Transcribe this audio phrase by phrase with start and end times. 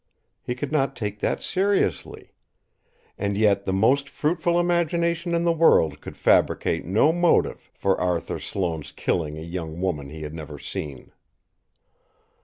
[0.41, 2.33] He could not take that seriously.
[3.19, 8.39] And yet the most fruitful imagination in the world could fabricate no motive for Arthur
[8.39, 11.11] Sloane's killing a young woman he had never seen.